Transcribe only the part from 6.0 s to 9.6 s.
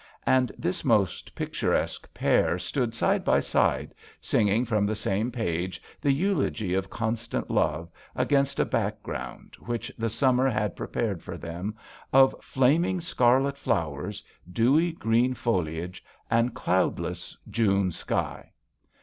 the eulogy of constant love, against a background^